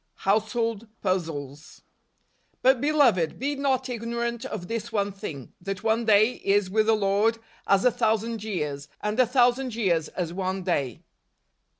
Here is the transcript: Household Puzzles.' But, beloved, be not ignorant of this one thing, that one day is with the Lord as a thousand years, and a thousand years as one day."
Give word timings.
Household 0.25 0.87
Puzzles.' 1.03 1.83
But, 2.63 2.81
beloved, 2.81 3.37
be 3.37 3.53
not 3.55 3.87
ignorant 3.87 4.45
of 4.45 4.67
this 4.67 4.91
one 4.91 5.11
thing, 5.11 5.53
that 5.61 5.83
one 5.83 6.05
day 6.05 6.41
is 6.43 6.71
with 6.71 6.87
the 6.87 6.95
Lord 6.95 7.37
as 7.67 7.85
a 7.85 7.91
thousand 7.91 8.43
years, 8.43 8.87
and 9.01 9.19
a 9.19 9.27
thousand 9.27 9.75
years 9.75 10.07
as 10.07 10.33
one 10.33 10.63
day." 10.63 11.03